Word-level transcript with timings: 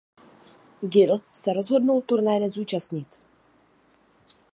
Gil 0.83 1.19
se 1.33 1.53
rozhodl 1.53 2.01
turnaje 2.01 2.39
nezúčastnit. 2.39 3.07